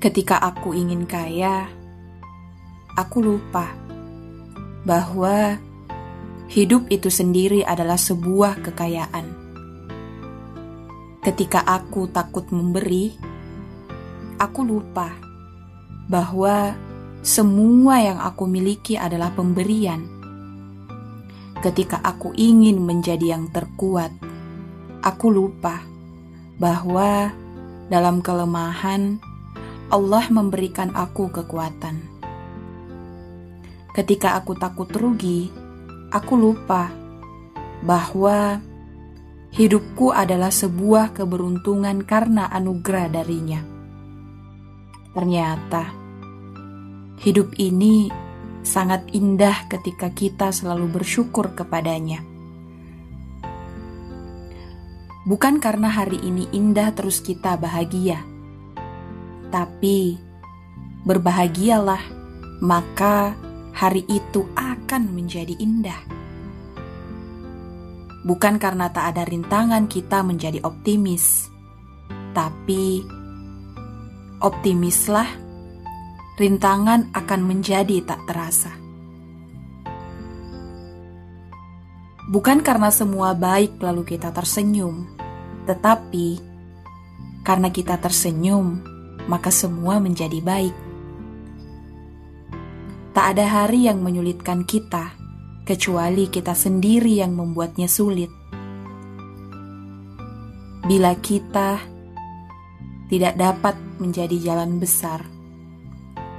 Ketika 0.00 0.40
aku 0.40 0.72
ingin 0.72 1.04
kaya, 1.04 1.68
aku 2.96 3.20
lupa 3.20 3.68
bahwa 4.80 5.60
hidup 6.48 6.88
itu 6.88 7.12
sendiri 7.12 7.60
adalah 7.68 8.00
sebuah 8.00 8.64
kekayaan. 8.64 9.28
Ketika 11.20 11.60
aku 11.68 12.08
takut 12.08 12.48
memberi, 12.48 13.12
aku 14.40 14.64
lupa 14.64 15.12
bahwa 16.08 16.72
semua 17.20 18.00
yang 18.00 18.24
aku 18.24 18.48
miliki 18.48 18.96
adalah 18.96 19.28
pemberian. 19.36 20.00
Ketika 21.60 22.00
aku 22.00 22.32
ingin 22.40 22.80
menjadi 22.80 23.36
yang 23.36 23.52
terkuat, 23.52 24.16
aku 25.04 25.28
lupa 25.28 25.84
bahwa 26.56 27.36
dalam 27.92 28.24
kelemahan 28.24 29.20
Allah 29.90 30.30
memberikan 30.30 30.94
aku 30.94 31.34
kekuatan. 31.34 31.98
Ketika 33.90 34.38
aku 34.38 34.54
takut 34.54 34.86
rugi, 34.86 35.50
aku 36.14 36.38
lupa 36.38 36.94
bahwa 37.82 38.62
hidupku 39.50 40.14
adalah 40.14 40.54
sebuah 40.54 41.10
keberuntungan 41.10 42.06
karena 42.06 42.46
anugerah 42.54 43.10
darinya. 43.10 43.66
Ternyata 45.10 45.90
hidup 47.26 47.58
ini 47.58 48.06
sangat 48.62 49.10
indah 49.10 49.66
ketika 49.66 50.14
kita 50.14 50.54
selalu 50.54 51.02
bersyukur 51.02 51.50
kepadanya. 51.58 52.22
Bukan 55.26 55.58
karena 55.58 55.90
hari 55.90 56.22
ini 56.22 56.46
indah 56.54 56.94
terus 56.94 57.18
kita 57.18 57.58
bahagia 57.58 58.29
tapi 59.50 60.16
berbahagialah, 61.04 62.00
maka 62.62 63.34
hari 63.74 64.06
itu 64.06 64.46
akan 64.54 65.10
menjadi 65.10 65.54
indah. 65.58 66.00
Bukan 68.20 68.60
karena 68.60 68.92
tak 68.92 69.16
ada 69.16 69.24
rintangan 69.24 69.88
kita 69.88 70.20
menjadi 70.20 70.60
optimis, 70.62 71.48
tapi 72.36 73.00
optimislah, 74.44 75.28
rintangan 76.36 77.12
akan 77.16 77.40
menjadi 77.44 78.04
tak 78.04 78.20
terasa. 78.28 78.72
Bukan 82.30 82.62
karena 82.62 82.94
semua 82.94 83.34
baik 83.34 83.80
lalu 83.82 84.06
kita 84.06 84.30
tersenyum, 84.30 85.08
tetapi 85.64 86.38
karena 87.42 87.72
kita 87.72 87.96
tersenyum, 87.98 88.84
maka 89.26 89.52
semua 89.52 89.98
menjadi 89.98 90.40
baik. 90.40 90.76
Tak 93.10 93.36
ada 93.36 93.44
hari 93.44 93.90
yang 93.90 94.00
menyulitkan 94.00 94.62
kita, 94.64 95.12
kecuali 95.66 96.30
kita 96.30 96.54
sendiri 96.54 97.18
yang 97.18 97.34
membuatnya 97.34 97.90
sulit. 97.90 98.30
Bila 100.86 101.12
kita 101.18 101.82
tidak 103.10 103.34
dapat 103.34 103.74
menjadi 103.98 104.36
jalan 104.38 104.78
besar, 104.78 105.26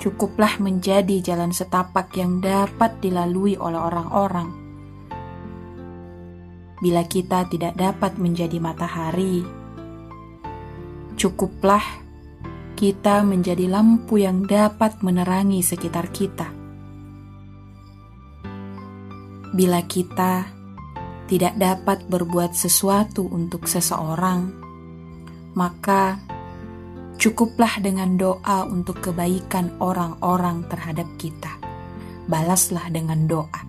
cukuplah 0.01 0.57
menjadi 0.57 1.21
jalan 1.21 1.53
setapak 1.53 2.15
yang 2.17 2.41
dapat 2.41 2.97
dilalui 3.03 3.59
oleh 3.59 3.77
orang-orang. 3.77 4.49
Bila 6.81 7.05
kita 7.05 7.45
tidak 7.51 7.77
dapat 7.77 8.17
menjadi 8.17 8.57
matahari, 8.57 9.45
cukuplah 11.13 11.83
kita 12.81 13.21
menjadi 13.21 13.69
lampu 13.69 14.25
yang 14.25 14.49
dapat 14.49 15.05
menerangi 15.05 15.61
sekitar 15.61 16.09
kita. 16.09 16.49
Bila 19.53 19.85
kita 19.85 20.49
tidak 21.29 21.53
dapat 21.61 22.09
berbuat 22.09 22.57
sesuatu 22.57 23.29
untuk 23.29 23.69
seseorang, 23.69 24.49
maka 25.53 26.17
cukuplah 27.21 27.77
dengan 27.85 28.17
doa 28.17 28.65
untuk 28.65 28.97
kebaikan 28.97 29.77
orang-orang 29.77 30.65
terhadap 30.65 31.05
kita. 31.21 31.53
Balaslah 32.25 32.89
dengan 32.89 33.29
doa. 33.29 33.61